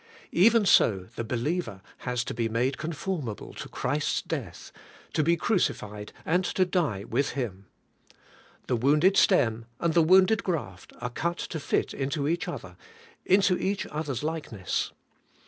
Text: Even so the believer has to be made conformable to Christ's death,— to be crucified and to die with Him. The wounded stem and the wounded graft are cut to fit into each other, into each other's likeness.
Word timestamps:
Even 0.31 0.65
so 0.65 1.09
the 1.15 1.23
believer 1.23 1.79
has 1.97 2.23
to 2.23 2.33
be 2.33 2.49
made 2.49 2.79
conformable 2.79 3.53
to 3.53 3.69
Christ's 3.69 4.23
death,— 4.23 4.71
to 5.13 5.21
be 5.21 5.37
crucified 5.37 6.11
and 6.25 6.43
to 6.43 6.65
die 6.65 7.03
with 7.03 7.33
Him. 7.33 7.67
The 8.65 8.75
wounded 8.77 9.15
stem 9.15 9.67
and 9.79 9.93
the 9.93 10.01
wounded 10.01 10.43
graft 10.43 10.91
are 11.01 11.11
cut 11.11 11.37
to 11.37 11.59
fit 11.59 11.93
into 11.93 12.27
each 12.27 12.47
other, 12.47 12.77
into 13.25 13.55
each 13.59 13.85
other's 13.91 14.23
likeness. 14.23 14.91